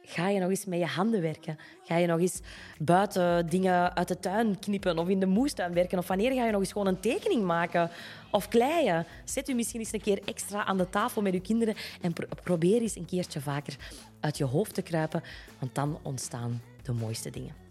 ga 0.02 0.28
je 0.28 0.40
nog 0.40 0.50
eens 0.50 0.64
met 0.64 0.78
je 0.78 0.86
handen 0.86 1.20
werken? 1.20 1.58
Ga 1.84 1.96
je 1.96 2.06
nog 2.06 2.20
eens 2.20 2.40
buiten 2.78 3.46
dingen 3.46 3.96
uit 3.96 4.08
de 4.08 4.18
tuin 4.18 4.58
knippen 4.58 4.98
of 4.98 5.08
in 5.08 5.20
de 5.20 5.26
moestuin 5.26 5.72
werken? 5.72 5.98
Of 5.98 6.08
wanneer 6.08 6.32
ga 6.32 6.44
je 6.44 6.50
nog 6.50 6.60
eens 6.60 6.72
gewoon 6.72 6.86
een 6.86 7.00
tekening 7.00 7.44
maken 7.44 7.90
of 8.30 8.48
kleien? 8.48 9.06
Zet 9.24 9.48
u 9.48 9.54
misschien 9.54 9.80
eens 9.80 9.92
een 9.92 10.00
keer 10.00 10.20
extra 10.24 10.64
aan 10.64 10.78
de 10.78 10.90
tafel 10.90 11.22
met 11.22 11.34
uw 11.34 11.40
kinderen 11.40 11.74
en 12.00 12.12
probeer 12.42 12.80
eens 12.80 12.96
een 12.96 13.04
keertje 13.04 13.40
vaker 13.40 13.76
uit 14.20 14.38
je 14.38 14.44
hoofd 14.44 14.74
te 14.74 14.82
kruipen, 14.82 15.22
want 15.58 15.74
dan 15.74 15.98
ontstaan 16.02 16.62
de 16.82 16.92
mooiste 16.92 17.30
dingen. 17.30 17.69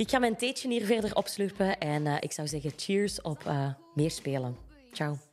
Ik 0.00 0.10
ga 0.10 0.18
mijn 0.18 0.36
theetje 0.36 0.68
hier 0.68 0.84
verder 0.84 1.14
opslurpen 1.14 1.78
en 1.78 2.06
uh, 2.06 2.16
ik 2.20 2.32
zou 2.32 2.48
zeggen 2.48 2.72
cheers 2.76 3.22
op 3.22 3.44
uh, 3.46 3.72
meer 3.94 4.10
spelen. 4.10 4.56
Ciao. 4.92 5.29